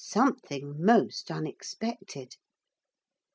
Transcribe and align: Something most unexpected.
Something 0.03 0.83
most 0.83 1.29
unexpected. 1.29 2.37